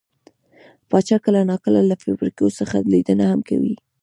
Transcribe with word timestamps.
پاچا 0.89 1.17
کله 1.25 1.41
نا 1.49 1.55
کله 1.63 1.81
له 1.89 1.95
فابريکو 2.03 2.45
څخه 2.59 2.75
ليدنه 2.91 3.25
هم 3.31 3.39
کوي. 3.49 3.73